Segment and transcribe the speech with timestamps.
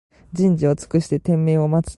[0.33, 1.89] じんじをつくしててんめいをまつ